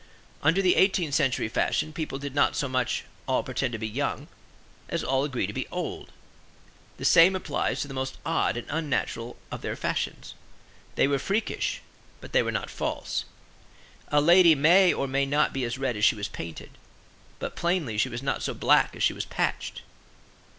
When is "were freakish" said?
11.07-11.81